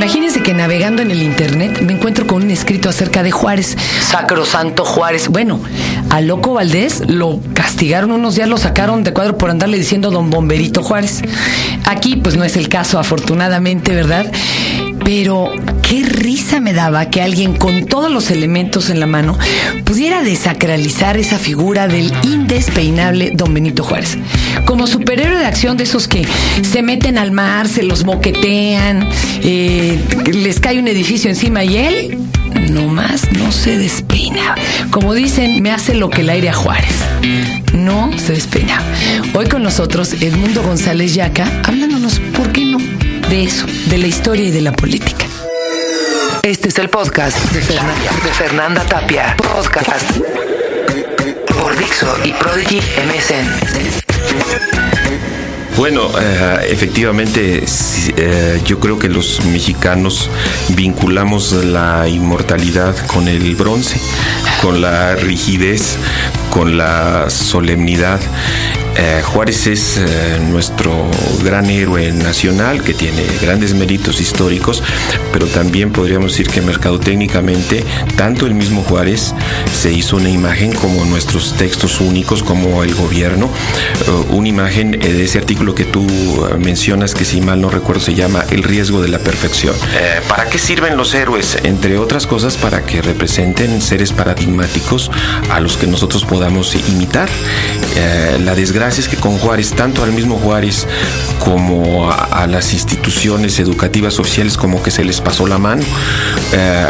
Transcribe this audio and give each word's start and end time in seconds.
Imagínense 0.00 0.42
que 0.42 0.54
navegando 0.54 1.02
en 1.02 1.10
el 1.10 1.22
internet 1.22 1.82
me 1.82 1.92
encuentro 1.92 2.26
con 2.26 2.42
un 2.42 2.50
escrito 2.50 2.88
acerca 2.88 3.22
de 3.22 3.32
Juárez, 3.32 3.76
Sacrosanto 4.00 4.86
Juárez. 4.86 5.28
Bueno, 5.28 5.60
a 6.08 6.22
Loco 6.22 6.54
Valdés 6.54 7.02
lo 7.06 7.38
castigaron 7.52 8.10
unos 8.10 8.34
días, 8.34 8.48
lo 8.48 8.56
sacaron 8.56 9.04
de 9.04 9.12
cuadro 9.12 9.36
por 9.36 9.50
andarle 9.50 9.76
diciendo 9.76 10.10
don 10.10 10.30
Bomberito 10.30 10.82
Juárez. 10.82 11.20
Aquí 11.84 12.16
pues 12.16 12.34
no 12.38 12.44
es 12.44 12.56
el 12.56 12.70
caso, 12.70 12.98
afortunadamente, 12.98 13.92
¿verdad? 13.92 14.32
Pero 15.04 15.52
qué 15.82 16.04
risa 16.04 16.60
me 16.60 16.72
daba 16.72 17.10
que 17.10 17.22
alguien 17.22 17.56
con 17.56 17.86
todos 17.86 18.10
los 18.10 18.30
elementos 18.30 18.90
en 18.90 19.00
la 19.00 19.06
mano 19.06 19.36
pudiera 19.84 20.22
desacralizar 20.22 21.16
esa 21.16 21.38
figura 21.38 21.88
del 21.88 22.12
indespeinable 22.22 23.32
don 23.34 23.52
Benito 23.52 23.82
Juárez. 23.82 24.18
Como 24.66 24.86
superhéroe 24.86 25.38
de 25.38 25.46
acción 25.46 25.76
de 25.76 25.84
esos 25.84 26.06
que 26.06 26.26
se 26.62 26.82
meten 26.82 27.18
al 27.18 27.32
mar, 27.32 27.68
se 27.68 27.82
los 27.82 28.04
moquetean, 28.04 29.08
eh, 29.42 29.98
les 30.32 30.60
cae 30.60 30.78
un 30.78 30.88
edificio 30.88 31.28
encima 31.28 31.64
y 31.64 31.76
él 31.76 32.18
nomás 32.70 33.30
no 33.32 33.52
se 33.52 33.78
despeina. 33.78 34.54
Como 34.90 35.14
dicen, 35.14 35.62
me 35.62 35.72
hace 35.72 35.94
lo 35.94 36.10
que 36.10 36.20
el 36.22 36.30
aire 36.30 36.50
a 36.50 36.54
Juárez. 36.54 36.94
No 37.72 38.10
se 38.18 38.32
despeina. 38.32 38.82
Hoy 39.34 39.46
con 39.46 39.62
nosotros 39.62 40.12
Edmundo 40.14 40.62
González 40.62 41.14
Yaca, 41.14 41.62
hablándonos. 41.64 42.20
De 43.30 43.44
eso, 43.44 43.64
de 43.86 43.96
la 43.96 44.08
historia 44.08 44.46
y 44.46 44.50
de 44.50 44.60
la 44.60 44.72
política. 44.72 45.24
Este 46.42 46.68
es 46.68 46.78
el 46.78 46.90
podcast 46.90 47.38
de 47.52 47.62
Fernanda, 47.62 48.10
de 48.24 48.32
Fernanda 48.32 48.84
Tapia. 48.84 49.36
Podcast 49.36 50.18
por 51.46 51.78
Dixo 51.78 52.12
y 52.24 52.32
Prodigy 52.32 52.80
MSN. 52.80 54.00
Bueno, 55.76 56.10
eh, 56.20 56.66
efectivamente, 56.70 57.64
eh, 58.16 58.60
yo 58.64 58.80
creo 58.80 58.98
que 58.98 59.08
los 59.08 59.44
mexicanos 59.46 60.28
vinculamos 60.70 61.52
la 61.52 62.08
inmortalidad 62.08 62.96
con 63.06 63.28
el 63.28 63.54
bronce, 63.54 64.00
con 64.60 64.80
la 64.82 65.14
rigidez, 65.14 65.96
con 66.50 66.76
la 66.76 67.30
solemnidad. 67.30 68.20
Eh, 69.00 69.22
Juárez 69.22 69.66
es 69.66 69.96
eh, 69.96 70.38
nuestro 70.50 70.92
gran 71.42 71.70
héroe 71.70 72.12
nacional 72.12 72.82
que 72.82 72.92
tiene 72.92 73.22
grandes 73.40 73.72
méritos 73.72 74.20
históricos, 74.20 74.82
pero 75.32 75.46
también 75.46 75.90
podríamos 75.90 76.32
decir 76.32 76.48
que 76.48 76.60
mercadotécnicamente 76.60 77.82
tanto 78.16 78.44
el 78.44 78.52
mismo 78.52 78.82
Juárez 78.82 79.34
se 79.72 79.90
hizo 79.90 80.16
una 80.16 80.28
imagen 80.28 80.74
como 80.74 81.02
nuestros 81.06 81.54
textos 81.56 82.02
únicos, 82.02 82.42
como 82.42 82.84
el 82.84 82.94
gobierno, 82.94 83.46
uh, 83.46 84.36
una 84.36 84.48
imagen 84.48 84.90
de 84.90 85.24
ese 85.24 85.38
artículo 85.38 85.74
que 85.74 85.84
tú 85.84 86.06
mencionas 86.58 87.14
que 87.14 87.24
si 87.24 87.40
mal 87.40 87.62
no 87.62 87.70
recuerdo 87.70 88.02
se 88.02 88.14
llama 88.14 88.44
El 88.50 88.62
riesgo 88.62 89.00
de 89.00 89.08
la 89.08 89.18
perfección. 89.18 89.74
Eh, 89.94 90.20
¿Para 90.28 90.44
qué 90.50 90.58
sirven 90.58 90.98
los 90.98 91.14
héroes? 91.14 91.56
Entre 91.62 91.96
otras 91.96 92.26
cosas 92.26 92.58
para 92.58 92.82
que 92.82 93.00
representen 93.00 93.80
seres 93.80 94.12
paradigmáticos 94.12 95.10
a 95.48 95.58
los 95.60 95.78
que 95.78 95.86
nosotros 95.86 96.26
podamos 96.26 96.74
imitar. 96.74 97.30
la 98.44 98.54
desgracia 98.54 98.89
es 98.98 99.08
que 99.08 99.16
con 99.16 99.38
Juárez, 99.38 99.72
tanto 99.72 100.02
al 100.02 100.12
mismo 100.12 100.36
Juárez 100.36 100.86
como 101.38 102.10
a, 102.10 102.46
las 102.46 102.72
instituciones 102.72 103.58
educativas 103.60 104.18
oficiales, 104.18 104.56
como 104.56 104.82
que 104.82 104.90
se 104.90 105.04
les 105.04 105.20
pasó 105.20 105.46
la 105.46 105.58
mano. 105.58 105.82
Eh, 106.52 106.86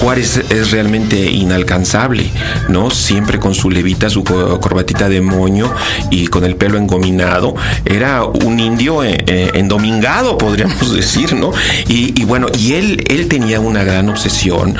Juárez 0.00 0.42
es 0.48 0.70
realmente 0.70 1.30
inalcanzable, 1.30 2.30
¿no? 2.68 2.90
Siempre 2.90 3.38
con 3.38 3.54
su 3.54 3.70
levita, 3.70 4.08
su 4.08 4.24
corbatita 4.24 5.08
de 5.08 5.20
moño 5.20 5.72
y 6.10 6.28
con 6.28 6.44
el 6.44 6.56
pelo 6.56 6.78
engominado. 6.78 7.54
Era 7.84 8.24
un 8.24 8.58
indio 8.58 9.04
eh, 9.04 9.22
eh, 9.26 9.50
endomingado, 9.54 10.38
podríamos 10.38 10.92
decir, 10.94 11.34
¿no? 11.34 11.52
Y, 11.86 12.24
bueno, 12.24 12.46
y 12.58 12.74
él, 12.74 13.04
él 13.08 13.28
tenía 13.28 13.60
una 13.60 13.84
gran 13.84 14.08
obsesión 14.08 14.76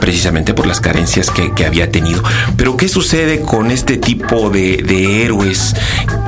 precisamente 0.00 0.54
por 0.54 0.66
las 0.66 0.80
carencias 0.80 1.30
que, 1.30 1.66
había 1.66 1.90
tenido. 1.90 2.22
Pero 2.56 2.76
¿qué 2.76 2.88
sucede 2.88 3.40
con 3.40 3.70
este 3.72 3.96
tipo 3.96 4.50
de, 4.50 4.76
de 4.76 5.24
héroes 5.24 5.74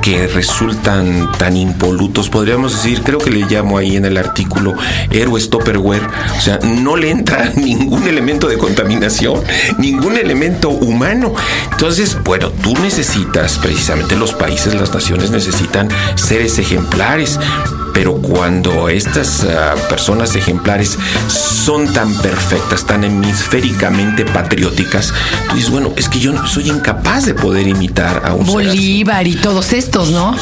que 0.02 0.26
resultan 0.26 1.30
tan 1.38 1.56
impolutos, 1.56 2.28
podríamos 2.28 2.72
decir, 2.72 3.02
creo 3.02 3.18
que 3.18 3.30
le 3.30 3.46
llamo 3.46 3.78
ahí 3.78 3.96
en 3.96 4.04
el 4.04 4.16
artículo 4.16 4.74
héroes 5.10 5.50
Topperware, 5.50 6.06
o 6.36 6.40
sea, 6.40 6.58
no 6.62 6.96
le 6.96 7.10
entra 7.10 7.52
ningún 7.56 8.06
elemento 8.06 8.48
de 8.48 8.58
contaminación, 8.58 9.42
ningún 9.78 10.16
elemento 10.16 10.70
humano. 10.70 11.34
Entonces, 11.72 12.16
bueno, 12.24 12.50
tú 12.50 12.74
necesitas, 12.78 13.58
precisamente 13.58 14.16
los 14.16 14.32
países, 14.32 14.74
las 14.74 14.92
naciones 14.92 15.30
necesitan 15.30 15.88
seres 16.14 16.58
ejemplares, 16.58 17.38
pero 17.98 18.14
cuando 18.14 18.88
estas 18.88 19.42
ah, 19.42 19.74
personas 19.88 20.36
ejemplares 20.36 20.96
son 21.26 21.92
tan 21.92 22.14
perfectas, 22.18 22.86
tan 22.86 23.02
hemisféricamente 23.02 24.24
patrióticas, 24.24 25.12
tú 25.48 25.56
dices, 25.56 25.68
bueno, 25.68 25.92
es 25.96 26.08
que 26.08 26.20
yo 26.20 26.46
soy 26.46 26.68
incapaz 26.68 27.26
de 27.26 27.34
poder 27.34 27.66
imitar 27.66 28.22
a 28.24 28.34
un 28.34 28.46
Bolívar 28.46 29.26
y 29.26 29.34
todos 29.34 29.72
estos, 29.72 30.10
¿no? 30.10 30.36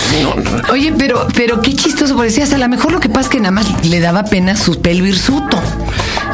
Oye, 0.70 0.92
pero, 0.98 1.26
pero 1.34 1.62
qué 1.62 1.74
chistoso, 1.74 2.14
porque 2.14 2.28
decías, 2.28 2.52
a 2.52 2.58
lo 2.58 2.68
mejor 2.68 2.92
lo 2.92 3.00
que 3.00 3.08
pasa 3.08 3.22
es 3.22 3.28
que 3.30 3.40
nada 3.40 3.52
más 3.52 3.86
le 3.86 4.00
daba 4.00 4.24
pena 4.24 4.54
su 4.54 4.82
pelo 4.82 5.06
hirsuto. 5.06 5.58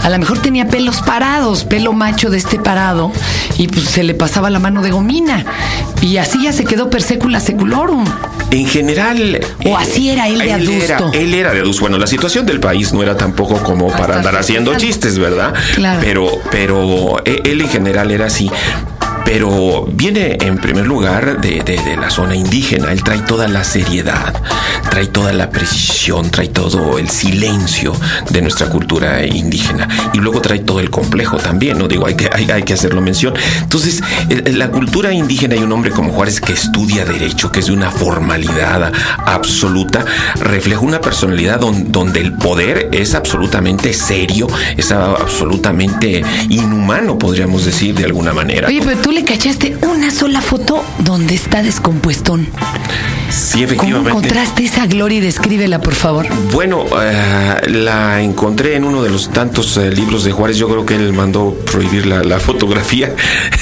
A 0.02 0.10
lo 0.10 0.18
mejor 0.18 0.38
tenía 0.40 0.66
pelos 0.66 1.00
parados, 1.00 1.64
pelo 1.64 1.92
macho 1.92 2.28
de 2.30 2.38
este 2.38 2.58
parado, 2.58 3.12
y 3.56 3.68
pues 3.68 3.86
se 3.86 4.02
le 4.02 4.14
pasaba 4.14 4.50
la 4.50 4.58
mano 4.58 4.82
de 4.82 4.90
gomina. 4.90 5.44
Y 6.00 6.16
así 6.16 6.42
ya 6.42 6.52
se 6.52 6.64
quedó 6.64 6.90
per 6.90 7.02
secula 7.02 7.38
seculorum. 7.38 8.04
En 8.50 8.66
general. 8.66 9.40
O 9.64 9.76
así 9.76 10.10
era 10.10 10.28
él 10.28 10.38
de 10.38 10.52
adusto. 10.52 11.10
él 11.12 11.34
era 11.34 11.52
de 11.52 11.60
adusto. 11.60 11.82
Bueno, 11.82 11.98
la 11.98 12.06
situación 12.06 12.44
del 12.46 12.58
país 12.58 12.92
no 12.92 13.02
era 13.02 13.16
tampoco 13.16 13.62
como 13.62 13.88
para 13.88 14.16
andar 14.16 14.36
haciendo 14.36 14.74
chistes, 14.76 15.18
¿verdad? 15.18 15.54
Claro. 15.76 16.00
Pero, 16.02 16.30
pero 16.50 17.22
e, 17.24 17.40
él 17.44 17.60
en 17.60 17.69
general 17.69 18.10
era 18.10 18.26
así 18.26 18.50
pero 19.24 19.86
viene 19.92 20.36
en 20.40 20.58
primer 20.58 20.86
lugar 20.86 21.40
de, 21.40 21.62
la 22.00 22.10
zona 22.10 22.34
indígena. 22.34 22.92
Él 22.92 23.02
trae 23.02 23.20
toda 23.20 23.48
la 23.48 23.64
seriedad, 23.64 24.34
trae 24.90 25.06
toda 25.06 25.32
la 25.32 25.50
precisión, 25.50 26.30
trae 26.30 26.48
todo 26.48 26.98
el 26.98 27.08
silencio 27.08 27.94
de 28.30 28.42
nuestra 28.42 28.68
cultura 28.68 29.24
indígena 29.24 29.88
y 30.12 30.18
luego 30.18 30.40
trae 30.40 30.60
todo 30.60 30.80
el 30.80 30.90
complejo 30.90 31.36
también, 31.36 31.78
¿no? 31.78 31.88
Digo, 31.88 32.06
hay 32.06 32.14
que, 32.14 32.30
hay, 32.32 32.62
que 32.62 32.72
hacerlo 32.72 33.00
mención. 33.00 33.34
Entonces, 33.62 34.02
la 34.46 34.70
cultura 34.70 35.12
indígena 35.12 35.54
y 35.54 35.58
un 35.58 35.72
hombre 35.72 35.90
como 35.90 36.12
Juárez 36.12 36.40
que 36.40 36.52
estudia 36.52 37.04
derecho, 37.04 37.52
que 37.52 37.60
es 37.60 37.66
de 37.66 37.72
una 37.72 37.90
formalidad 37.90 38.92
absoluta, 39.26 40.04
refleja 40.40 40.80
una 40.80 41.00
personalidad 41.00 41.60
donde 41.60 42.20
el 42.20 42.32
poder 42.34 42.88
es 42.92 43.14
absolutamente 43.14 43.92
serio, 43.92 44.46
es 44.76 44.92
absolutamente 44.92 46.22
inhumano, 46.48 47.18
podríamos 47.18 47.64
decir 47.64 47.94
de 47.94 48.04
alguna 48.04 48.32
manera. 48.32 48.68
Oye, 48.68 48.80
pero 48.84 49.00
tú 49.00 49.11
le 49.12 49.24
cachaste 49.24 49.76
una 49.82 50.10
sola 50.10 50.40
foto 50.40 50.82
donde 50.98 51.34
está 51.34 51.62
descompuestón. 51.62 52.48
Sí, 53.28 53.62
efectivamente. 53.62 54.10
¿Cómo 54.10 54.20
encontraste 54.20 54.64
esa 54.64 54.86
gloria 54.86 55.18
y 55.18 55.20
descríbela, 55.20 55.80
por 55.80 55.94
favor? 55.94 56.26
Bueno, 56.52 56.84
eh, 57.00 57.68
la 57.68 58.20
encontré 58.20 58.76
en 58.76 58.84
uno 58.84 59.02
de 59.02 59.10
los 59.10 59.30
tantos 59.30 59.76
eh, 59.78 59.90
libros 59.90 60.24
de 60.24 60.32
Juárez. 60.32 60.58
Yo 60.58 60.68
creo 60.68 60.84
que 60.84 60.96
él 60.96 61.12
mandó 61.12 61.54
prohibir 61.70 62.06
la, 62.06 62.38
fotografía. 62.40 63.14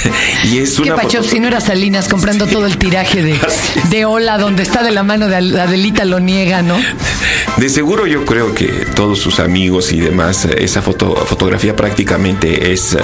y 0.43 0.57
es 0.57 0.77
una. 0.79 0.97
¿Qué 0.97 1.23
si 1.23 1.39
no 1.39 1.47
era 1.47 1.61
Salinas 1.61 2.07
comprando 2.09 2.47
todo 2.47 2.65
el 2.65 2.77
tiraje 2.77 3.21
de, 3.23 3.39
de 3.89 4.05
Ola, 4.05 4.37
donde 4.37 4.63
está 4.63 4.83
de 4.83 4.91
la 4.91 5.03
mano 5.03 5.27
de 5.27 5.35
Adelita, 5.35 6.03
lo 6.03 6.19
niega, 6.19 6.61
¿no? 6.61 6.77
De 7.57 7.69
seguro 7.69 8.07
yo 8.07 8.25
creo 8.25 8.53
que 8.53 8.67
todos 8.95 9.19
sus 9.19 9.39
amigos 9.39 9.91
y 9.91 9.99
demás, 9.99 10.45
eh, 10.45 10.55
esa 10.59 10.81
foto, 10.81 11.15
fotografía 11.15 11.75
prácticamente 11.75 12.73
es 12.73 12.97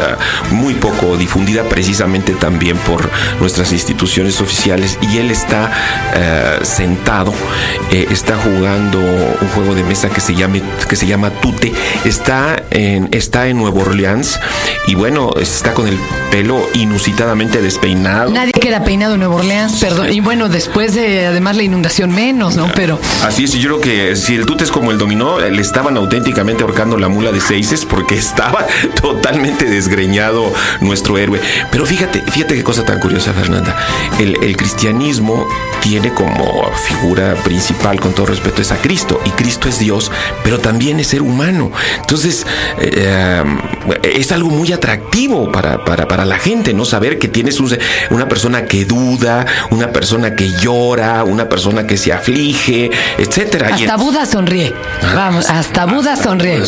muy 0.52 0.74
poco 0.74 1.16
difundida 1.18 1.63
precisamente 1.63 2.34
también 2.40 2.78
por 2.78 3.09
nuestras 3.40 3.72
instituciones 3.72 4.42
oficiales 4.42 4.98
y 5.02 5.18
él 5.18 5.31
está 5.31 5.72
sentado, 6.64 7.34
eh, 7.92 8.08
está 8.12 8.38
jugando 8.38 9.00
un 9.00 9.48
juego 9.56 9.75
de 9.75 9.84
mesa 9.84 10.09
que 10.09 10.22
se, 10.22 10.36
llame, 10.36 10.62
que 10.88 10.96
se 10.96 11.08
llama 11.08 11.30
Tute, 11.30 11.74
está 12.06 12.64
en, 12.72 13.09
está 13.12 13.48
en 13.48 13.57
Nueva 13.57 13.81
Orleans 13.81 14.39
y 14.88 14.95
bueno, 14.95 15.31
está 15.39 15.74
con 15.74 15.88
el 15.88 15.98
pelo 16.31 16.62
inusitadamente 16.74 17.62
despeinado. 17.62 18.31
Nadie 18.31 18.51
queda 18.54 18.84
peinado 18.84 19.13
en 19.13 19.22
Nueva 19.22 19.36
Orleans, 19.36 19.80
perdón. 19.80 20.12
Y 20.12 20.19
bueno, 20.19 20.50
después 20.50 20.94
de 20.94 21.25
además 21.25 21.56
la 21.57 21.63
inundación 21.63 22.12
menos, 22.13 22.56
¿no? 22.56 22.69
Pero... 22.75 23.00
Así 23.24 23.44
es, 23.44 23.54
yo 23.54 23.69
creo 23.69 23.81
que 23.81 24.16
si 24.16 24.36
el 24.36 24.45
Tute 24.45 24.63
es 24.63 24.72
como 24.72 24.92
el 24.92 24.98
dominó, 24.98 25.39
le 25.39 25.62
estaban 25.62 25.98
auténticamente 25.98 26.63
ahorcando 26.63 26.98
la 26.98 27.07
mula 27.07 27.31
de 27.31 27.42
seises 27.42 27.86
porque 27.86 28.16
estaba 28.18 28.66
totalmente 29.01 29.66
desgreñado 29.66 30.51
nuestro 30.81 31.18
héroe. 31.18 31.39
Pero 31.72 31.86
fíjate, 31.86 32.24
fíjate 32.31 32.56
qué 32.56 32.63
cosa 32.63 32.83
tan 32.83 33.00
curiosa, 33.00 33.33
Fernanda. 33.33 33.75
El, 34.19 34.44
el 34.44 34.57
cristianismo 34.57 35.47
tiene 35.81 36.13
como 36.13 36.69
figura 36.88 37.35
principal, 37.44 38.00
con 38.00 38.13
todo 38.13 38.27
respeto, 38.27 38.62
es 38.62 38.71
a 38.71 38.77
Cristo. 38.77 39.19
Y 39.25 39.29
Cristo 39.31 39.69
es 39.69 39.79
Dios, 39.79 40.12
pero 40.44 40.59
también 40.59 41.00
es 41.00 41.07
ser 41.07 41.21
humano. 41.21 41.71
Entonces, 42.01 42.45
eh, 42.79 43.44
es 44.03 44.31
algo 44.31 44.50
muy 44.50 44.71
atractivo 44.71 45.51
para, 45.51 45.83
para, 45.83 46.07
para, 46.07 46.25
la 46.25 46.38
gente, 46.39 46.74
¿no? 46.74 46.85
Saber 46.85 47.19
que 47.19 47.27
tienes 47.27 47.59
una 48.09 48.27
persona 48.27 48.65
que 48.65 48.85
duda, 48.85 49.45
una 49.69 49.91
persona 49.91 50.35
que 50.35 50.51
llora, 50.62 51.24
una 51.24 51.47
persona 51.47 51.88
que 51.88 51.97
se 51.97 52.12
aflige, 52.12 52.91
etcétera. 53.18 53.69
Hasta 53.74 53.95
Buda 53.97 54.25
sonríe. 54.25 54.74
Ah, 55.01 55.13
Vamos, 55.15 55.50
hasta 55.50 55.85
Buda 55.85 56.15
sonríe. 56.15 56.62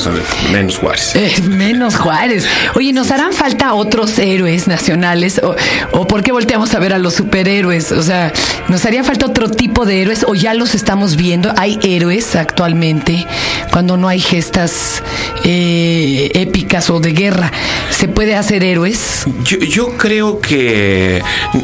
Menos 0.51 0.77
Juárez. 0.77 1.15
Eh, 1.15 1.33
menos 1.49 1.95
Juárez. 1.95 2.47
Oye, 2.75 2.93
¿nos 2.93 3.11
harán 3.11 3.33
falta 3.33 3.73
otros 3.73 4.17
héroes 4.19 4.67
nacionales? 4.67 5.41
¿O, 5.49 5.99
o 5.99 6.07
por 6.07 6.23
qué 6.23 6.31
volteamos 6.31 6.73
a 6.73 6.79
ver 6.79 6.93
a 6.93 6.97
los 6.97 7.15
superhéroes? 7.15 7.91
O 7.91 8.03
sea, 8.03 8.31
¿nos 8.67 8.85
haría 8.85 9.03
falta 9.03 9.25
otro 9.25 9.49
tipo 9.49 9.85
de 9.85 10.01
héroes 10.01 10.25
o 10.27 10.35
ya 10.35 10.53
los 10.53 10.75
estamos 10.75 11.15
viendo? 11.15 11.53
¿Hay 11.57 11.79
héroes 11.83 12.35
actualmente 12.35 13.25
cuando 13.71 13.97
no 13.97 14.07
hay 14.07 14.19
gestas 14.19 15.03
eh, 15.43 16.31
épicas 16.33 16.89
o 16.89 16.99
de 16.99 17.13
guerra? 17.13 17.51
¿Se 17.89 18.07
puede 18.07 18.35
hacer 18.35 18.63
héroes? 18.63 19.25
Yo, 19.43 19.97
creo 19.97 20.39
que 20.39 21.21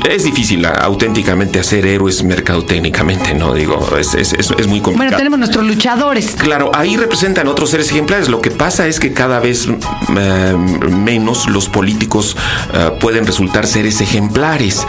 es 0.09 0.23
difícil 0.23 0.65
auténticamente 0.65 1.59
hacer 1.59 1.85
héroes 1.85 2.23
mercadotécnicamente, 2.23 3.33
¿no? 3.33 3.53
Digo, 3.53 3.95
es, 3.97 4.13
es, 4.13 4.33
es, 4.33 4.49
muy 4.67 4.81
complicado. 4.81 4.97
Bueno, 4.97 5.17
tenemos 5.17 5.39
nuestros 5.39 5.65
luchadores. 5.65 6.35
Claro, 6.37 6.71
ahí 6.73 6.97
representan 6.97 7.47
otros 7.47 7.69
seres 7.69 7.89
ejemplares. 7.91 8.29
Lo 8.29 8.41
que 8.41 8.51
pasa 8.51 8.87
es 8.87 8.99
que 8.99 9.13
cada 9.13 9.39
vez 9.39 9.67
eh, 9.67 10.55
menos 10.89 11.47
los 11.47 11.69
políticos 11.69 12.35
eh, 12.73 12.91
pueden 12.99 13.25
resultar 13.25 13.67
seres 13.75 13.99
ejemplares. 13.99 14.87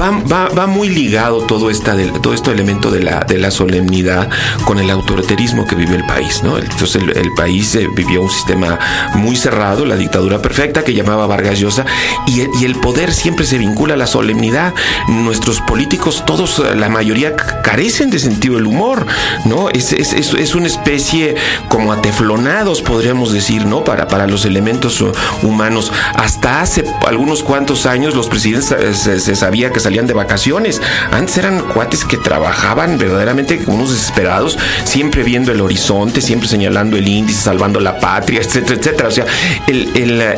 Va, 0.00 0.10
va, 0.32 0.48
va 0.48 0.66
muy 0.66 0.88
ligado 0.88 1.42
todo, 1.42 1.68
esta 1.68 1.94
todo 2.22 2.32
este 2.32 2.52
elemento 2.52 2.90
de 2.90 3.02
la, 3.02 3.20
de 3.20 3.36
la 3.36 3.50
solemnidad 3.50 4.30
con 4.64 4.78
el 4.78 4.88
autoritarismo 4.88 5.66
que 5.66 5.74
vive 5.74 5.96
el 5.96 6.06
país, 6.06 6.42
¿no? 6.42 6.56
Entonces 6.56 7.02
el, 7.02 7.32
país 7.36 7.74
eh, 7.74 7.86
vivió 7.94 8.22
un 8.22 8.30
sistema 8.30 8.78
muy 9.16 9.36
cerrado, 9.36 9.84
la 9.84 9.96
dictadura 9.96 10.40
perfecta 10.40 10.84
que 10.84 10.94
llamaba 10.94 11.26
Vargas 11.26 11.58
Llosa, 11.58 11.84
y, 12.26 12.64
el 12.64 12.76
poder 12.76 13.12
siempre 13.12 13.44
se 13.44 13.58
vincula 13.58 13.92
a 13.92 13.98
la 13.98 14.06
solemnidad. 14.06 14.72
Nuestros 15.08 15.60
políticos, 15.60 16.22
todos, 16.26 16.62
la 16.74 16.88
mayoría, 16.88 17.36
carecen 17.36 18.08
de 18.08 18.18
sentido 18.18 18.54
del 18.54 18.66
humor, 18.66 19.04
¿no? 19.44 19.68
Es, 19.68 19.92
es, 19.92 20.14
es, 20.14 20.54
una 20.54 20.66
especie 20.66 21.34
como 21.68 21.92
ateflonados, 21.92 22.80
podríamos 22.80 23.34
decir, 23.34 23.66
¿no? 23.66 23.84
Para, 23.84 24.08
para 24.08 24.26
los 24.26 24.46
elementos 24.46 25.04
humanos. 25.42 25.92
Hasta 26.14 26.62
hace 26.62 26.84
algunos 27.06 27.42
cuantos 27.42 27.84
años 27.84 28.13
los 28.14 28.28
presidentes 28.28 28.70
eh, 28.72 29.18
se, 29.20 29.36
sabía 29.36 29.70
que 29.70 29.80
salían 29.80 30.06
de 30.06 30.14
vacaciones. 30.14 30.80
Antes 31.10 31.38
eran 31.38 31.60
cuates 31.60 32.04
que 32.04 32.16
trabajaban 32.16 32.98
verdaderamente 32.98 33.58
como 33.58 33.78
unos 33.78 33.90
desesperados, 33.90 34.58
siempre 34.84 35.22
viendo 35.22 35.52
el 35.52 35.60
horizonte, 35.60 36.20
siempre 36.20 36.48
señalando 36.48 36.96
el 36.96 37.06
índice, 37.06 37.40
salvando 37.40 37.80
la 37.80 37.98
patria, 37.98 38.40
etcétera, 38.40 38.80
etcétera. 38.80 39.08
O 39.08 39.10
sea, 39.10 39.26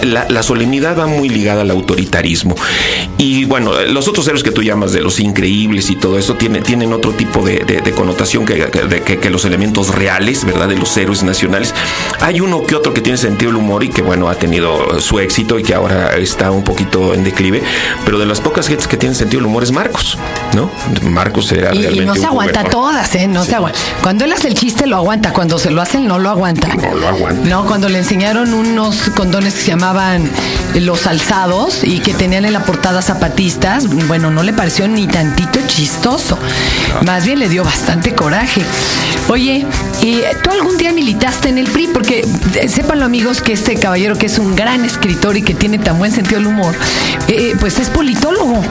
la, 0.03 0.43
solemnidad 0.43 0.99
va 0.99 1.07
muy 1.07 1.29
ligada 1.29 1.63
al 1.63 1.71
autoritarismo. 1.71 2.55
Y 3.19 3.45
bueno, 3.47 3.73
los 3.85 4.09
otros 4.09 4.27
héroes 4.29 4.43
que 4.43 4.53
tú 4.53 4.63
llamas 4.63 4.93
de 4.93 5.01
los 5.01 5.19
increíbles 5.21 5.91
y 5.91 5.97
todo 5.97 6.19
eso 6.19 6.35
tiene, 6.35 6.61
tienen 6.61 6.93
otro 6.93 7.13
tipo 7.13 7.45
de, 7.45 7.83
connotación 7.95 8.45
que, 8.45 8.67
que, 9.21 9.31
los 9.31 9.45
elementos 9.45 9.95
reales, 9.95 10.45
¿verdad? 10.45 10.69
De 10.69 10.77
los 10.77 10.97
héroes 10.97 11.23
nacionales. 11.23 11.75
Hay 12.21 12.41
uno 12.41 12.63
que 12.65 12.77
otro 12.77 12.93
que 12.95 13.01
tiene 13.01 13.19
sentido 13.19 13.51
del 13.51 13.61
humor 13.61 13.85
y 13.85 13.89
que, 13.89 14.03
bueno, 14.03 14.29
ha 14.29 14.35
tenido 14.35 15.01
su 15.01 15.19
éxito 15.19 15.59
y 15.59 15.63
que 15.63 15.75
ahora 15.75 16.17
está 16.17 16.51
un 16.51 16.63
poquito 16.63 17.15
en 17.15 17.25
declive, 17.25 17.56
pero 18.05 18.19
de 18.19 18.27
las 18.27 18.41
pocas 18.41 18.69
gentes 18.69 18.87
que 18.87 18.97
tienen 18.97 19.15
sentido 19.15 19.41
del 19.41 19.47
humor 19.47 19.63
es 19.63 19.73
Marcos, 19.73 20.19
¿no? 20.55 20.71
Marcos 21.03 21.51
era 21.53 21.71
realmente. 21.71 22.03
Y 22.03 22.07
no 22.07 22.15
se 22.15 22.27
aguanta 22.27 22.65
todas, 22.65 23.15
¿eh? 23.15 23.27
No 23.27 23.45
se 23.45 23.55
aguanta. 23.55 23.79
Cuando 24.03 24.25
él 24.25 24.33
hace 24.33 24.49
el 24.49 24.55
chiste 24.55 24.87
lo 24.87 24.97
aguanta, 24.97 25.33
cuando 25.33 25.59
se 25.59 25.71
lo 25.71 25.83
hacen 25.83 26.07
no 26.07 26.19
lo 26.19 26.31
aguanta. 26.31 26.69
No 26.69 26.95
lo 26.95 27.09
aguanta. 27.09 27.49
No, 27.49 27.67
cuando 27.67 27.89
le 27.89 27.99
enseñaron 27.99 28.55
unos 28.55 29.11
condones 29.11 29.55
que 29.55 29.61
se 29.61 29.67
llamaban 29.69 30.31
los 30.75 31.07
alzados 31.07 31.85
y 31.85 32.01
que 32.01 32.15
tenían 32.15 32.45
en 32.45 32.53
la 32.53 32.65
portada 32.65 33.03
zapatistas, 33.03 33.87
bueno, 34.07 34.31
no 34.31 34.43
le 34.43 34.53
pareció 34.53 34.89
ni 34.89 35.07
tantito 35.07 35.61
chistoso. 35.67 36.39
Más 37.05 37.25
bien 37.25 37.39
le 37.39 37.49
dio 37.49 37.65
bastante 37.65 38.15
coraje. 38.15 38.63
Oye, 39.29 39.67
¿y 40.07 40.23
¿tú 40.43 40.51
algún 40.51 40.77
día 40.77 40.93
militaste 40.93 41.49
en 41.49 41.59
el 41.59 41.67
PRI? 41.69 41.89
Porque 41.89 42.25
eh, 42.55 42.69
sépanlo 42.69 43.05
amigos 43.05 43.43
que 43.43 43.53
este 43.53 43.75
caballero 43.75 44.17
que 44.17 44.27
es 44.27 44.39
un 44.39 44.55
gran 44.55 44.85
escritor 44.85 45.37
y 45.37 45.43
que 45.43 45.55
tiene 45.55 45.79
tan 45.79 45.99
buen 45.99 46.13
sentido 46.13 46.39
del 46.39 46.47
humor, 46.47 46.75
eh, 47.29 47.55
pues 47.59 47.79
es 47.79 47.91
politólogo. 47.91 48.63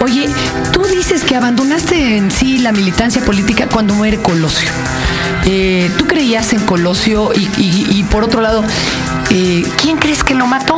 oye, 0.00 0.28
tú 0.72 0.82
dices 0.84 1.24
que 1.24 1.36
abandonaste 1.36 2.16
en 2.16 2.30
sí 2.30 2.58
la 2.58 2.72
militancia 2.72 3.22
política 3.22 3.68
cuando 3.68 3.94
muere 3.94 4.18
Colosio. 4.18 4.70
Eh, 5.46 5.90
¿Tú 5.98 6.06
creías 6.06 6.52
en 6.52 6.60
Colosio 6.60 7.30
y, 7.34 8.02
por 8.04 8.24
otro 8.24 8.40
lado, 8.40 8.64
eh, 9.30 9.64
¿quién 9.80 9.98
crees 9.98 10.24
que 10.24 10.34
lo 10.34 10.46
mató? 10.46 10.76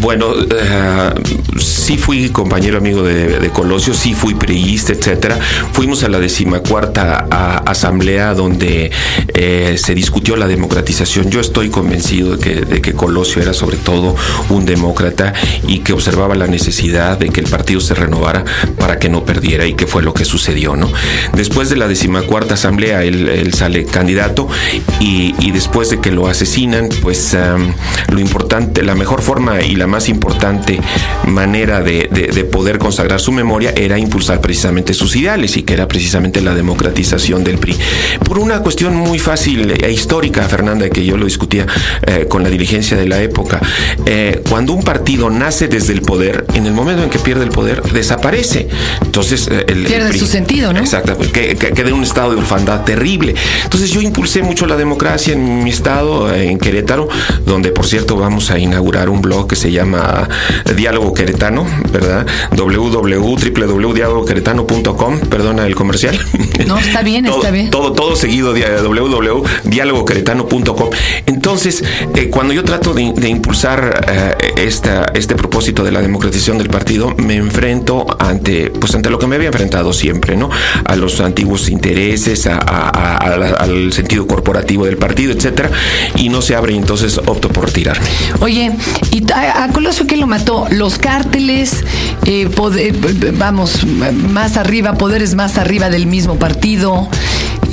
Bueno, 0.00 0.32
eh, 0.34 1.10
sí 1.58 1.98
fui 1.98 2.30
compañero 2.30 2.78
amigo 2.78 3.02
de, 3.02 3.50
Colosio, 3.50 3.92
sí 3.92 4.14
fui 4.14 4.34
priista, 4.34 4.94
etcétera. 4.94 5.38
Fuimos 5.72 6.02
a 6.04 6.08
la 6.08 6.18
decimacuarta 6.18 7.26
asamblea 7.66 8.32
donde 8.32 8.90
eh, 9.34 9.76
se 9.76 9.94
discutió 9.94 10.36
la 10.36 10.46
democratización. 10.46 11.30
Yo 11.30 11.40
estoy 11.40 11.68
convencido 11.68 12.36
de 12.36 12.80
que, 12.80 12.92
Colosio 12.94 13.42
era 13.42 13.52
sobre 13.52 13.76
todo 13.76 14.16
un 14.48 14.64
demócrata 14.64 15.32
y 15.66 15.80
que 15.80 15.92
observaba 15.92 16.34
la 16.34 16.46
necesidad 16.46 17.18
de 17.18 17.28
que 17.28 17.40
el 17.40 17.48
partido 17.48 17.80
se 17.80 17.94
renovara 17.94 18.44
para 18.78 18.98
que 18.98 19.08
no 19.08 19.24
perdiera 19.24 19.66
y 19.66 19.74
que 19.74 19.86
fue 19.86 20.02
lo 20.02 20.14
que 20.14 20.24
sucedió, 20.24 20.76
¿no? 20.76 20.90
Después 21.34 21.68
de 21.68 21.76
la 21.76 21.88
decimacuarta 21.88 22.54
asamblea, 22.54 23.04
él, 23.04 23.52
sale 23.54 23.84
candidato 23.84 24.48
y, 24.98 25.50
después 25.50 25.90
de 25.90 26.00
que 26.00 26.10
lo 26.10 26.26
asesinan, 26.28 26.88
pues 27.02 27.36
lo 28.08 28.18
importante, 28.18 28.82
la 28.82 28.94
mejor 28.94 29.22
forma 29.22 29.60
y 29.62 29.76
la 29.76 29.86
más 29.90 30.08
importante 30.08 30.80
manera 31.26 31.80
de, 31.80 32.08
poder 32.50 32.78
consagrar 32.78 33.20
su 33.20 33.32
memoria 33.32 33.72
era 33.76 33.98
impulsar 33.98 34.40
precisamente 34.40 34.94
sus 34.94 35.14
ideales 35.16 35.56
y 35.56 35.62
que 35.62 35.74
era 35.74 35.86
precisamente 35.86 36.40
la 36.40 36.54
democratización 36.54 37.44
del 37.44 37.58
PRI. 37.58 37.76
Por 38.24 38.38
una 38.38 38.60
cuestión 38.60 38.94
muy 38.94 39.18
fácil 39.18 39.72
e 39.72 39.92
histórica, 39.92 40.42
Fernanda, 40.44 40.88
que 40.88 41.04
yo 41.04 41.16
lo 41.16 41.26
discutía 41.26 41.66
eh, 42.06 42.26
con 42.28 42.42
la 42.42 42.48
dirigencia 42.48 42.96
de 42.96 43.06
la 43.06 43.20
época, 43.20 43.60
eh, 44.06 44.42
cuando 44.48 44.72
un 44.72 44.82
partido 44.82 45.30
nace 45.30 45.68
desde 45.68 45.92
el 45.92 46.02
poder, 46.02 46.46
en 46.54 46.66
el 46.66 46.72
momento 46.72 47.02
en 47.02 47.10
que 47.10 47.18
pierde 47.18 47.44
el 47.44 47.50
poder, 47.50 47.82
desaparece. 47.82 48.68
Entonces, 49.02 49.48
eh, 49.50 49.64
el, 49.68 49.84
pierde 49.84 50.16
su 50.18 50.26
sentido, 50.26 50.72
¿no? 50.72 50.80
Exacto, 50.80 51.18
que, 51.18 51.56
queda 51.56 51.88
en 51.88 51.94
un 51.94 52.04
estado 52.04 52.32
de 52.32 52.38
orfandad 52.38 52.84
terrible. 52.84 53.34
Entonces, 53.64 53.90
yo 53.90 54.00
impulsé 54.00 54.42
mucho 54.42 54.66
la 54.66 54.76
democracia 54.76 55.34
en 55.34 55.64
mi 55.64 55.70
estado, 55.70 56.32
en 56.32 56.58
Querétaro, 56.58 57.08
donde, 57.46 57.70
por 57.70 57.86
cierto, 57.86 58.16
vamos 58.16 58.50
a 58.50 58.58
inaugurar 58.58 59.08
un 59.08 59.20
blog 59.20 59.48
que 59.48 59.56
se 59.56 59.70
llama 59.70 59.79
llama 59.80 60.28
Diálogo 60.76 61.14
Queretano, 61.14 61.64
¿verdad? 61.90 62.26
www.dialogoqueretano.com, 62.56 65.20
perdona 65.20 65.66
el 65.66 65.74
comercial. 65.74 66.18
No, 66.66 66.78
está 66.78 67.02
bien, 67.02 67.24
está 67.26 67.50
bien. 67.50 67.70
Todo, 67.70 67.92
todo 67.92 68.14
seguido, 68.14 68.52
www.dialogoqueretano.com. 68.52 70.90
Entonces, 71.26 71.82
eh, 72.14 72.28
cuando 72.28 72.52
yo 72.52 72.62
trato 72.64 72.92
de, 72.94 73.28
impulsar 73.28 74.04
eh, 74.06 74.34
esta, 74.56 75.06
este 75.14 75.34
propósito 75.34 75.82
de 75.84 75.92
la 75.92 76.02
democratización 76.02 76.58
del 76.58 76.68
partido, 76.68 77.14
me 77.16 77.36
enfrento 77.36 78.06
ante, 78.18 78.68
pues 78.70 78.94
ante 78.94 79.08
lo 79.10 79.18
que 79.18 79.26
me 79.26 79.36
había 79.36 79.48
enfrentado 79.48 79.94
siempre, 79.94 80.36
¿no? 80.36 80.50
A 80.84 80.96
los 80.96 81.20
antiguos 81.20 81.70
intereses, 81.70 82.46
al 82.46 83.92
sentido 83.92 84.26
corporativo 84.26 84.84
del 84.84 84.98
partido, 84.98 85.32
etcétera, 85.32 85.70
y 86.16 86.28
no 86.28 86.42
se 86.42 86.54
abre, 86.54 86.74
entonces 86.74 87.16
opto 87.18 87.48
por 87.48 87.64
retirarme. 87.66 88.06
Oye, 88.40 88.72
y 89.10 89.24
a, 89.70 89.72
Colosio 89.72 90.06
que 90.06 90.16
lo 90.16 90.26
mató, 90.26 90.66
los 90.70 90.98
cárteles, 90.98 91.84
eh, 92.26 92.48
vamos, 93.38 93.86
más 93.86 94.56
arriba, 94.56 94.94
poderes 94.94 95.34
más 95.34 95.58
arriba 95.58 95.90
del 95.90 96.06
mismo 96.06 96.36
partido. 96.36 97.08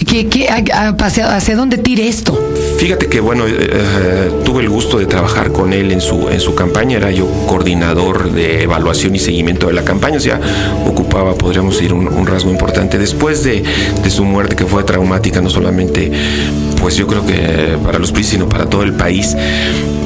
¿Qué, 0.06 0.48
hacia, 0.50 1.56
dónde 1.56 1.78
tire 1.78 2.08
esto? 2.08 2.40
Fíjate 2.78 3.08
que, 3.08 3.20
bueno, 3.20 3.46
eh, 3.46 3.56
eh, 3.60 4.32
tuve 4.46 4.62
el 4.62 4.70
gusto 4.70 5.00
de 5.00 5.06
trabajar 5.06 5.52
con 5.52 5.74
él 5.74 5.92
en 5.92 6.00
su, 6.00 6.30
en 6.30 6.40
su 6.40 6.56
campaña. 6.56 6.98
Era 6.98 7.12
yo 7.12 7.28
coordinador 7.46 8.32
de 8.32 8.64
evaluación 8.64 9.16
y 9.16 9.20
seguimiento 9.20 9.68
de 9.68 9.74
la 9.74 9.84
campaña. 9.84 10.18
O 10.18 10.22
sea, 10.22 10.40
ocupaba, 10.86 11.34
podríamos 11.36 11.76
decir, 11.76 11.94
un, 11.94 12.26
rasgo 12.26 12.50
importante. 12.52 12.98
Después 12.98 13.44
de, 13.44 13.64
de, 14.02 14.10
su 14.10 14.24
muerte, 14.24 14.56
que 14.56 14.66
fue 14.66 14.84
traumática, 14.84 15.42
no 15.42 15.50
solamente, 15.50 16.12
pues 16.80 16.96
yo 16.96 17.06
creo 17.08 17.26
que 17.26 17.78
para 17.84 18.00
los 18.00 18.12
PRI, 18.12 18.24
sino 18.24 18.48
para 18.48 18.66
todo 18.66 18.84
el 18.84 18.94
país, 18.94 19.36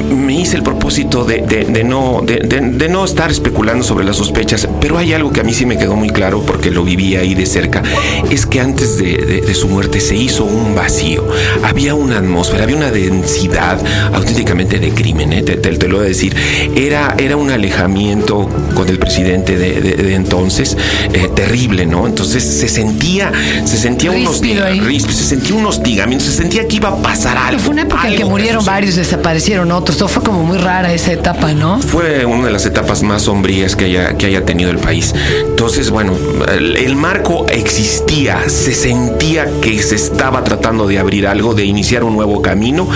me 0.02 0.40
hice 0.40 0.56
el 0.56 0.62
propósito 0.62 1.24
de, 1.24 1.84
no, 1.84 2.22
de, 2.22 2.88
no 2.88 3.04
estar 3.04 3.30
especulando 3.30 3.84
sobre 3.84 4.04
las 4.04 4.16
sospechas, 4.16 4.68
pero 4.80 4.98
hay 4.98 5.12
algo 5.12 5.32
que 5.32 5.40
a 5.40 5.44
mí 5.44 5.54
sí 5.54 5.66
me 5.66 5.78
quedó 5.78 5.96
muy 5.96 6.10
claro 6.10 6.42
porque 6.46 6.70
lo 6.70 6.84
viví 6.84 7.16
ahí 7.16 7.34
de 7.34 7.46
cerca, 7.46 7.82
es 8.30 8.46
que 8.46 8.60
antes 8.60 8.98
de, 8.98 9.52
su 9.54 9.68
muerte 9.68 10.00
se 10.00 10.16
hizo 10.16 10.44
un 10.44 10.74
vacío, 10.74 11.26
había 11.62 11.94
una 11.94 12.18
atmósfera, 12.18 12.64
había 12.64 12.76
una 12.76 12.90
densidad 12.90 13.78
auténticamente 14.12 14.78
de 14.78 14.90
crimen, 14.90 15.32
¿eh? 15.32 15.42
te, 15.42 15.88
lo 15.88 15.98
voy 15.98 16.06
a 16.06 16.08
decir, 16.08 16.34
era, 16.74 17.14
era 17.18 17.36
un 17.36 17.50
alejamiento 17.50 18.48
con 18.74 18.88
el 18.88 18.98
presidente 18.98 19.56
de, 19.56 20.14
entonces 20.14 20.76
eh, 21.12 21.28
terrible, 21.34 21.86
¿no? 21.86 22.06
Entonces 22.06 22.42
se 22.42 22.68
sentía, 22.68 23.32
se 23.64 23.76
sentía 23.76 24.10
un 24.10 24.26
hostigamiento, 24.26 25.12
se 25.12 25.24
sentía 25.24 25.56
un 25.56 25.66
hostigamiento, 25.66 26.24
se 26.24 26.32
sentía 26.32 26.66
que 26.66 26.76
iba 26.76 26.88
a 26.88 26.96
pasar 26.96 27.36
algo. 27.36 27.60
Fue 27.60 27.72
una 27.72 27.82
época 27.82 28.08
en 28.08 28.16
que 28.16 28.24
murieron 28.24 28.64
varios, 28.64 28.96
desaparecieron 28.96 29.70
otros, 29.72 29.91
todo 29.96 30.08
fue 30.08 30.22
como 30.22 30.42
muy 30.42 30.58
rara 30.58 30.92
esa 30.92 31.12
etapa, 31.12 31.52
¿no? 31.52 31.80
Fue 31.80 32.24
una 32.24 32.46
de 32.46 32.52
las 32.52 32.66
etapas 32.66 33.02
más 33.02 33.22
sombrías 33.22 33.76
que 33.76 33.86
haya, 33.86 34.16
que 34.16 34.26
haya 34.26 34.44
tenido 34.44 34.70
el 34.70 34.78
país. 34.78 35.14
Entonces, 35.46 35.90
bueno, 35.90 36.14
el, 36.56 36.96
marco 36.96 37.46
existía, 37.48 38.48
se 38.48 38.74
sentía 38.74 39.48
que 39.60 39.82
se 39.82 39.96
estaba 39.96 40.44
tratando 40.44 40.86
de 40.86 40.98
abrir 40.98 41.26
algo, 41.26 41.54
de 41.54 41.64
iniciar 41.64 42.04
un 42.04 42.14
nuevo 42.14 42.42
camino 42.42 42.88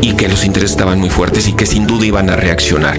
y 0.00 0.12
que 0.14 0.28
los 0.28 0.44
intereses 0.44 0.72
estaban 0.72 0.98
muy 0.98 1.10
fuertes 1.10 1.48
y 1.48 1.54
que 1.54 1.66
sin 1.66 1.86
duda 1.86 2.06
iban 2.06 2.30
a 2.30 2.36
reaccionar. 2.36 2.98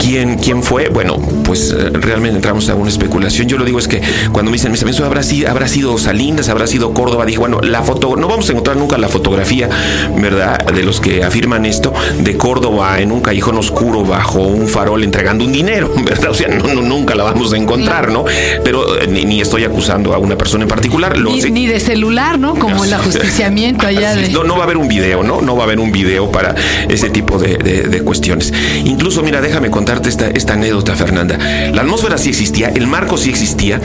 ¿Quién, 0.00 0.36
quién 0.36 0.62
fue? 0.62 0.88
Bueno, 0.88 1.18
pues 1.44 1.70
eh, 1.70 1.90
realmente 1.92 2.36
entramos 2.36 2.68
a 2.68 2.74
una 2.74 2.90
especulación. 2.90 3.48
Yo 3.48 3.58
lo 3.58 3.64
digo 3.64 3.78
es 3.78 3.88
que 3.88 4.00
cuando 4.32 4.50
me 4.50 4.56
dicen, 4.56 4.72
mis 4.72 4.82
amigos, 4.82 5.00
habrá 5.00 5.22
sido, 5.22 5.50
habrá 5.50 5.68
sido 5.68 5.96
Salinas, 5.98 6.48
habrá 6.48 6.66
sido 6.66 6.92
Córdoba, 6.92 7.24
dije, 7.24 7.38
bueno, 7.38 7.60
la 7.60 7.82
foto, 7.82 8.16
no 8.16 8.28
vamos 8.28 8.48
a 8.48 8.52
encontrar 8.52 8.76
nunca 8.76 8.98
la 8.98 9.08
fotografía, 9.08 9.68
¿verdad? 10.16 10.58
De 10.66 10.82
los 10.82 11.00
que 11.00 11.22
afirman 11.22 11.66
esto, 11.66 11.92
de 12.18 12.36
Córdoba 12.36 12.57
en 12.98 13.12
un 13.12 13.20
callejón 13.20 13.56
oscuro 13.58 14.04
bajo 14.04 14.40
un 14.40 14.68
farol 14.68 15.02
entregando 15.04 15.44
un 15.44 15.52
dinero, 15.52 15.90
¿verdad? 16.04 16.30
O 16.30 16.34
sea, 16.34 16.48
no, 16.48 16.74
nunca 16.82 17.14
la 17.14 17.24
vamos 17.24 17.52
a 17.52 17.56
encontrar, 17.56 18.10
¿no? 18.10 18.24
Pero 18.64 19.00
eh, 19.00 19.06
ni, 19.06 19.40
estoy 19.40 19.64
acusando 19.64 20.14
a 20.14 20.18
una 20.18 20.36
persona 20.36 20.64
en 20.64 20.68
particular. 20.68 21.16
ni, 21.18 21.66
de 21.66 21.80
celular, 21.80 22.38
¿no? 22.38 22.54
Como 22.54 22.84
el 22.84 22.92
ajusticiamiento 22.92 23.86
allá 23.86 24.14
de... 24.14 24.28
No, 24.30 24.44
no 24.44 24.54
va 24.54 24.60
a 24.60 24.64
haber 24.64 24.76
un 24.76 24.88
video, 24.88 25.22
¿no? 25.22 25.40
No 25.40 25.56
va 25.56 25.62
a 25.62 25.64
haber 25.66 25.80
un 25.80 25.92
video 25.92 26.30
para 26.30 26.54
ese 26.88 27.10
tipo 27.10 27.38
de, 27.38 27.56
de 27.58 28.00
cuestiones. 28.02 28.52
Incluso, 28.84 29.22
mira, 29.22 29.40
déjame 29.40 29.70
contarte 29.70 30.08
esta, 30.08 30.28
esta 30.28 30.54
anécdota, 30.54 30.94
Fernanda. 30.94 31.38
La 31.72 31.82
atmósfera 31.82 32.18
sí 32.18 32.30
existía, 32.30 32.68
el 32.68 32.86
marco 32.86 33.16
sí 33.16 33.30
existía. 33.30 33.80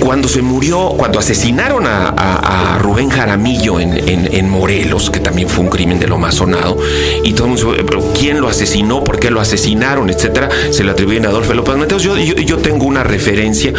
Cuando 0.00 0.28
se 0.28 0.42
murió, 0.42 0.94
cuando 0.96 1.18
asesinaron 1.18 1.84
a, 1.86 2.78
Rubén 2.80 3.08
Jaramillo 3.08 3.80
en, 3.80 3.96
en, 4.32 4.48
Morelos, 4.48 5.10
que 5.10 5.20
también 5.20 5.48
fue 5.48 5.64
un 5.64 5.70
crimen 5.70 5.98
de 5.98 6.06
lo 6.06 6.18
más 6.18 6.36
sonado, 6.36 6.76
y 7.24 7.32
todo 7.32 7.46
el 7.46 7.54
mundo 7.54 7.74
pero 7.86 8.12
¿quién 8.18 8.40
lo 8.40 8.48
asesinó? 8.48 9.04
¿Por 9.04 9.18
qué 9.18 9.30
lo 9.30 9.40
asesinaron? 9.40 10.10
Etcétera, 10.10 10.48
se 10.70 10.84
le 10.84 10.90
atribuyen 10.90 11.26
a 11.26 11.28
Adolfo 11.28 11.54
López 11.54 11.76
Mateos. 11.76 12.02
Yo, 12.02 12.58
tengo 12.58 12.86
una 12.86 13.04
referencia 13.04 13.72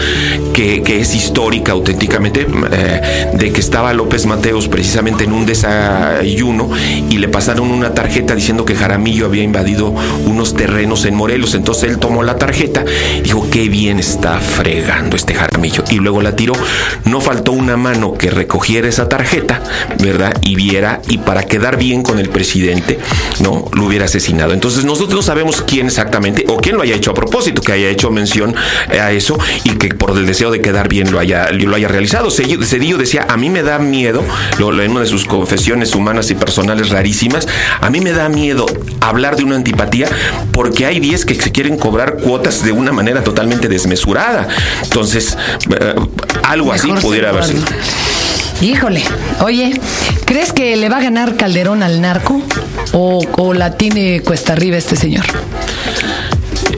que, 0.53 0.83
es 0.87 1.15
histórica 1.15 1.73
auténticamente, 1.73 2.47
eh, 2.71 3.31
de 3.33 3.51
que 3.51 3.59
estaba 3.59 3.93
López 3.93 4.25
Mateos 4.25 4.67
precisamente 4.67 5.25
en 5.25 5.33
un 5.33 5.45
desayuno 5.45 6.69
y 7.09 7.17
le 7.17 7.27
pasaron 7.27 7.71
una 7.71 7.93
tarjeta 7.93 8.35
diciendo 8.35 8.65
que 8.65 8.75
Jaramillo 8.75 9.25
había 9.25 9.43
invadido 9.43 9.93
unos 10.25 10.53
terrenos 10.53 11.05
en 11.05 11.15
Morelos. 11.15 11.53
Entonces 11.55 11.89
él 11.89 11.99
tomó 11.99 12.23
la 12.23 12.37
tarjeta 12.37 12.83
y 13.17 13.21
dijo, 13.21 13.47
qué 13.51 13.69
bien 13.69 13.99
está 13.99 14.39
fregando 14.39 15.15
este 15.15 15.33
Jaramillo. 15.33 15.83
Y 15.89 15.95
luego 15.95 16.21
la 16.21 16.35
tiró. 16.35 16.53
No 17.05 17.21
faltó 17.21 17.51
una 17.51 17.77
mano 17.77 18.13
que 18.13 18.29
recogiera 18.29 18.87
esa 18.87 19.09
tarjeta, 19.09 19.61
¿verdad? 19.99 20.33
Y 20.41 20.55
viera, 20.55 21.01
y 21.09 21.17
para 21.19 21.43
quedar 21.43 21.77
bien 21.77 22.03
con 22.03 22.19
el 22.19 22.29
presidente, 22.29 22.99
no, 23.39 23.65
lo 23.73 23.85
hubiera 23.85 23.96
asesinado. 24.03 24.53
Entonces 24.53 24.85
nosotros 24.85 25.15
no 25.15 25.21
sabemos 25.21 25.61
quién 25.61 25.87
exactamente, 25.87 26.45
o 26.47 26.57
quién 26.57 26.75
lo 26.75 26.83
haya 26.83 26.95
hecho 26.95 27.11
a 27.11 27.13
propósito, 27.13 27.61
que 27.61 27.73
haya 27.73 27.89
hecho 27.89 28.11
mención 28.11 28.55
a 28.89 29.11
eso 29.11 29.37
y 29.63 29.71
que 29.71 29.89
por 29.89 30.11
el 30.11 30.25
deseo 30.25 30.51
de 30.51 30.61
quedar 30.61 30.87
bien 30.87 31.11
lo 31.11 31.19
haya, 31.19 31.51
lo 31.51 31.75
haya 31.75 31.87
realizado. 31.87 32.29
Cedillo 32.31 32.97
decía, 32.97 33.25
a 33.29 33.37
mí 33.37 33.49
me 33.49 33.63
da 33.63 33.79
miedo, 33.79 34.23
lo, 34.59 34.81
en 34.81 34.91
una 34.91 35.01
de 35.01 35.07
sus 35.07 35.25
confesiones 35.25 35.95
humanas 35.95 36.29
y 36.31 36.35
personales 36.35 36.89
rarísimas, 36.89 37.47
a 37.81 37.89
mí 37.89 37.99
me 37.99 38.11
da 38.11 38.29
miedo 38.29 38.65
hablar 39.01 39.35
de 39.35 39.43
una 39.43 39.55
antipatía 39.55 40.07
porque 40.51 40.85
hay 40.85 40.99
10 40.99 41.25
que 41.25 41.35
se 41.35 41.51
quieren 41.51 41.77
cobrar 41.77 42.17
cuotas 42.17 42.63
de 42.63 42.71
una 42.71 42.91
manera 42.91 43.23
totalmente 43.23 43.67
desmesurada. 43.67 44.47
Entonces, 44.83 45.37
eh, 45.69 45.95
algo 46.43 46.71
así 46.71 46.91
pudiera 47.01 47.29
haber 47.29 47.45
sido. 47.45 47.63
Híjole, 48.61 49.03
oye, 49.41 49.79
¿crees 50.25 50.51
que 50.51 50.75
le 50.75 50.89
va 50.89 50.97
a 50.97 51.01
ganar 51.01 51.35
Calderón 51.35 51.83
al 51.83 52.01
narco 52.01 52.41
o, 52.93 53.21
o 53.37 53.53
la 53.53 53.77
tiene 53.77 54.21
cuesta 54.21 54.53
arriba 54.53 54.77
este 54.77 54.95
señor? 54.95 55.25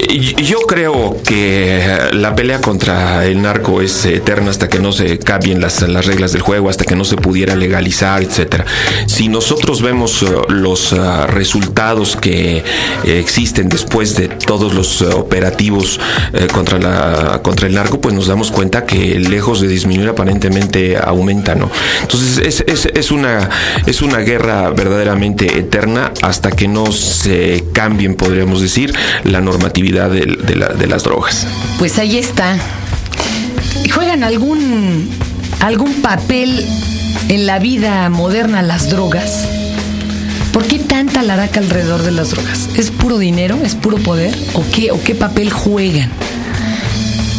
Yo 0.08 0.60
creo 0.62 1.18
que 1.24 1.98
la 2.14 2.34
pelea 2.34 2.62
contra 2.62 3.26
el 3.26 3.42
narco 3.42 3.82
es 3.82 4.06
eterna 4.06 4.50
hasta 4.50 4.70
que 4.70 4.80
no 4.80 4.94
se 4.94 5.20
cambien 5.20 5.60
las, 5.60 5.82
las 5.82 6.06
reglas 6.06 6.32
del 6.32 6.42
juego, 6.42 6.70
hasta 6.70 6.86
que 6.86 6.96
no 6.96 7.04
se 7.04 7.18
pudiera 7.18 7.56
legalizar, 7.56 8.24
etcétera. 8.24 8.66
Si 9.08 9.28
nosotros 9.28 9.82
vemos 9.82 10.22
uh, 10.22 10.44
los 10.48 10.94
uh, 10.94 11.28
resultados 11.28 12.16
que 12.16 12.64
existen 13.04 13.68
después 13.68 14.16
de 14.16 14.30
todos 14.30 14.74
los 14.74 15.02
uh, 15.02 15.18
operativos 15.18 16.00
contra 16.54 16.80
la 16.80 17.42
contra 17.44 17.68
el 17.68 17.76
narco, 17.76 18.00
pues 18.00 18.16
nos 18.16 18.28
damos 18.28 18.52
cuenta 18.52 18.86
que 18.86 19.20
lejos 19.20 19.60
de 19.60 19.68
disminuir 19.68 20.10
aparentemente 20.10 20.98
aumenta, 20.98 21.56
¿no? 21.56 21.70
Entonces 22.02 22.38
es, 22.38 22.64
es, 22.68 22.86
es 22.86 23.12
una 23.12 23.50
es 23.86 24.02
una 24.02 24.20
guerra 24.20 24.70
verdaderamente 24.70 25.60
eterna 25.60 26.14
hasta 26.22 26.52
que 26.52 26.70
no 26.70 26.92
se 26.92 27.66
cambien, 27.74 28.16
podríamos 28.16 28.62
decir, 28.62 28.94
la 29.26 29.42
normatividad 29.42 29.89
de, 29.92 30.88
las 30.88 31.04
drogas. 31.04 31.48
Pues 31.78 31.98
ahí 31.98 32.18
está. 32.18 32.58
¿Juegan 33.94 34.24
algún, 34.24 35.10
algún 35.62 36.02
papel 36.02 36.66
en 37.28 37.46
la 37.46 37.60
vida 37.60 38.10
moderna 38.10 38.62
las 38.62 38.90
drogas? 38.90 39.48
¿Por 40.54 40.66
qué 40.66 40.80
tanta 40.80 41.24
laraca 41.24 41.60
alrededor 41.60 42.04
de 42.04 42.12
las 42.12 42.32
drogas? 42.32 42.70
¿Es 42.76 42.92
puro 42.92 43.18
dinero? 43.18 43.58
¿Es 43.64 43.76
puro 43.76 43.98
poder? 43.98 44.36
¿O 44.54 44.64
qué, 44.74 44.92
o 44.92 45.02
qué 45.02 45.16
papel 45.16 45.52
juegan? 45.52 46.10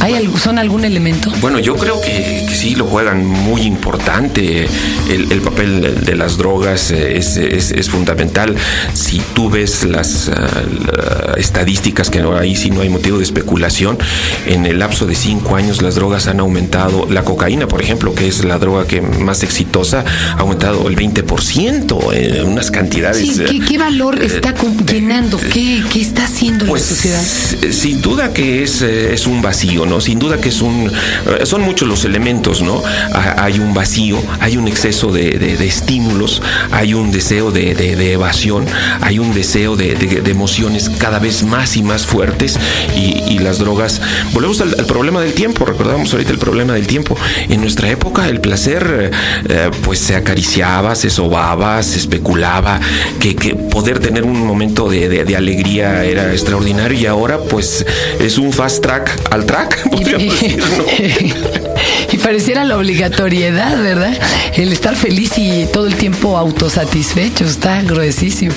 ¿Hay 0.01 0.31
¿Son 0.43 0.59
algún 0.59 0.85
elemento? 0.85 1.31
Bueno, 1.41 1.59
yo 1.59 1.77
creo 1.77 2.01
que, 2.01 2.47
sí 2.51 2.75
lo 2.75 2.87
juegan 2.87 3.27
muy 3.27 3.63
importante. 3.63 4.67
El, 5.09 5.41
papel 5.43 6.05
de 6.05 6.17
las 6.17 6.37
drogas 6.37 6.91
es, 6.91 7.91
fundamental. 7.91 8.57
Si 8.95 9.21
tú 9.35 9.51
ves 9.51 9.85
las, 9.85 10.29
ah, 10.29 11.35
estadísticas, 11.37 12.11
que 12.11 12.21
ahí 12.21 12.57
sí 12.57 12.71
no 12.71 12.81
hay 12.81 12.89
motivo 12.89 13.19
de 13.19 13.25
especulación, 13.25 13.99
en 14.47 14.67
el 14.67 14.79
lapso 14.79 15.07
de 15.07 15.15
cinco 15.15 15.57
años 15.57 15.83
las 15.83 15.97
drogas 15.97 16.27
han 16.27 16.41
aumentado. 16.41 17.07
La 17.11 17.23
cocaína, 17.23 17.69
por 17.69 17.83
ejemplo, 17.83 18.15
que 18.15 18.29
es 18.29 18.45
la 18.45 18.59
droga 18.59 18.87
que 18.87 19.03
más 19.03 19.43
exitosa, 19.43 20.05
ha 20.37 20.41
aumentado 20.41 20.89
el 20.89 20.97
20%, 20.97 22.15
en 22.15 22.47
unas 22.47 22.71
cantidades. 22.71 23.19
Sí, 23.19 23.61
¿qué, 23.61 23.79
valor 23.79 24.21
eh, 24.23 24.27
está 24.27 24.55
llenando? 24.87 25.39
¿Qué, 25.39 25.83
está 25.95 26.25
haciendo 26.25 26.65
la 26.65 26.71
pues, 26.71 26.85
sociedad? 26.85 27.23
Sin 27.71 28.01
duda 28.01 28.33
que 28.33 28.63
es, 28.63 28.83
es 28.83 29.27
un 29.27 29.43
vacío, 29.43 29.87
sin 29.99 30.19
duda 30.19 30.39
que 30.39 30.51
es 30.51 30.61
un, 30.61 30.91
eh, 30.91 31.47
son 31.47 31.63
muchos 31.63 31.89
los 31.89 32.05
elementos, 32.05 32.61
¿no? 32.61 32.83
Hay 33.15 33.59
un 33.59 33.73
vacío, 33.73 34.23
hay 34.41 34.59
un 34.59 34.69
exceso 34.69 35.11
de, 35.11 35.57
estímulos, 35.67 36.43
hay 36.71 36.93
un 36.93 37.11
deseo 37.11 37.51
de, 37.51 38.13
evasión, 38.13 38.67
hay 39.01 39.19
un 39.19 39.33
deseo 39.33 39.77
de, 39.77 40.23
emociones 40.27 40.91
cada 40.91 41.19
vez 41.19 41.43
más 41.43 41.77
y 41.77 41.83
más 41.83 42.05
fuertes 42.07 42.59
y, 42.95 43.39
las 43.41 43.59
drogas. 43.59 44.03
Volvemos 44.35 44.61
al, 44.61 44.75
problema 44.85 45.23
del 45.23 45.33
tiempo, 45.33 45.65
recordamos 45.65 46.13
ahorita 46.13 46.31
el 46.31 46.39
problema 46.39 46.75
del 46.75 46.87
tiempo. 46.87 47.17
En 47.49 47.63
nuestra 47.63 47.89
época 47.89 48.29
el 48.29 48.41
placer 48.41 49.11
eh, 49.49 49.71
pues 49.83 49.99
se 49.99 50.15
acariciaba, 50.15 50.95
se 50.95 51.09
sobaba, 51.09 51.83
se 51.83 51.99
especulaba, 51.99 52.81
que 53.19 53.55
poder 53.55 53.99
tener 54.01 54.25
un 54.25 54.47
momento 54.47 54.89
de, 54.89 55.35
alegría 55.37 56.05
era 56.05 56.33
extraordinario 56.33 56.99
y 56.99 57.07
ahora 57.07 57.39
pues 57.39 57.87
es 58.19 58.37
un 58.37 58.53
fast 58.53 58.83
track 58.83 59.19
al 59.31 59.47
track. 59.47 59.80
y 62.13 62.19
pareciera 62.19 62.65
la 62.65 62.77
obligatoriedad, 62.77 63.83
¿verdad? 63.83 64.19
El 64.55 64.73
estar 64.73 64.97
feliz 64.97 65.39
y 65.39 65.67
todo 65.73 65.87
el 65.87 65.95
tiempo 65.95 66.37
autosatisfecho, 66.37 67.45
está 67.45 67.83
gruesísimo. 67.83 68.53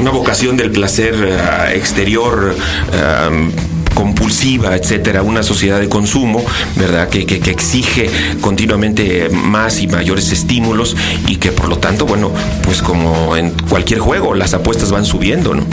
Una 0.00 0.10
vocación 0.10 0.56
del 0.56 0.70
placer 0.70 1.14
eh, 1.14 1.76
exterior. 1.76 2.56
Eh, 2.92 3.50
compulsiva, 3.94 4.74
etcétera, 4.74 5.22
una 5.22 5.42
sociedad 5.42 5.78
de 5.78 5.88
consumo, 5.88 6.42
¿verdad? 6.76 7.10
Que, 7.10 7.26
que, 7.26 7.50
exige 7.50 8.10
continuamente 8.40 9.28
más 9.28 9.80
y 9.80 9.86
mayores 9.86 10.32
estímulos 10.32 10.96
y 11.26 11.36
que 11.36 11.52
por 11.52 11.68
lo 11.68 11.76
tanto, 11.76 12.06
bueno, 12.06 12.32
pues 12.62 12.80
como 12.80 13.36
en 13.36 13.50
cualquier 13.68 14.00
juego, 14.00 14.34
las 14.34 14.54
apuestas 14.54 14.90
van 14.90 15.04
subiendo, 15.04 15.54
¿no? 15.54 15.64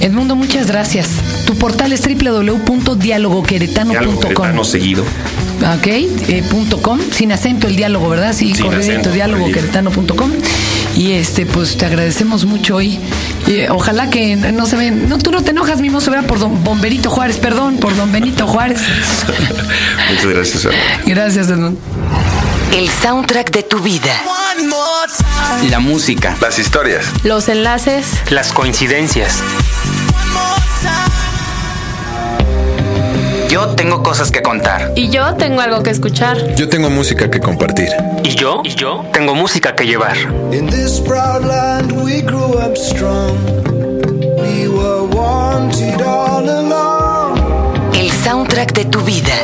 Edmundo, 0.00 0.36
muchas 0.36 0.66
gracias. 0.66 1.08
Tu 1.46 1.54
portal 1.56 1.92
es 1.92 2.02
www.dialogoqueretano.com. 2.02 4.64
seguido. 4.64 5.04
Ok, 5.78 5.86
eh, 5.86 6.42
punto 6.50 6.82
com, 6.82 6.98
sin 7.12 7.30
acento 7.30 7.68
el 7.68 7.76
diálogo, 7.76 8.08
¿verdad? 8.08 8.32
Sí, 8.34 8.52
correcto, 8.54 9.12
dialogoqueretano.com. 9.12 10.32
Y 10.96 11.02
Y 11.02 11.12
este, 11.12 11.46
pues 11.46 11.76
te 11.76 11.86
agradecemos 11.86 12.44
mucho 12.44 12.74
hoy. 12.76 12.98
Ojalá 13.70 14.10
que 14.10 14.34
no 14.36 14.66
se 14.66 14.76
ven. 14.76 15.08
No, 15.08 15.18
tú 15.18 15.30
no 15.30 15.42
te 15.42 15.50
enojas, 15.50 15.80
mismo 15.80 16.00
se 16.00 16.10
vea 16.10 16.22
por 16.22 16.40
don 16.40 16.64
Bomberito 16.64 17.10
Juárez, 17.10 17.38
perdón, 17.38 17.76
por 17.76 17.94
don 17.96 18.10
Benito 18.12 18.46
Juárez. 18.46 18.80
Muchas 20.10 20.26
gracias, 20.26 20.64
Edmond. 20.64 21.06
Gracias, 21.06 21.48
Edmond. 21.48 21.78
El 22.76 22.88
soundtrack 22.88 23.52
de 23.52 23.62
tu 23.62 23.78
vida. 23.78 24.12
La 25.70 25.80
música. 25.80 26.36
Las 26.40 26.58
historias. 26.60 27.04
Los 27.24 27.48
enlaces. 27.48 28.06
Las 28.30 28.52
coincidencias. 28.52 29.42
Yo 33.48 33.68
tengo 33.74 34.04
cosas 34.04 34.30
que 34.30 34.40
contar. 34.40 34.92
Y 34.94 35.10
yo 35.10 35.34
tengo 35.34 35.60
algo 35.62 35.82
que 35.82 35.90
escuchar. 35.90 36.54
Yo 36.54 36.68
tengo 36.68 36.90
música 36.90 37.28
que 37.28 37.40
compartir. 37.40 37.88
¿Y 38.22 38.36
yo? 38.36 38.62
¿Y 38.64 38.74
yo? 38.76 39.04
Tengo 39.12 39.34
música 39.34 39.74
que 39.74 39.84
llevar. 39.84 40.16
In 40.52 40.68
this 40.68 41.00
proud 41.00 41.44
land 41.44 41.90
we 41.92 42.20
grew 42.22 42.58
up 42.58 42.76
strong. 42.76 43.36
We 44.38 44.68
were 44.68 45.02
wanted 45.12 46.00
all 46.02 46.48
along. 46.48 47.92
El 47.94 48.10
soundtrack 48.12 48.72
de 48.74 48.84
tu 48.84 49.00
vida. 49.00 49.34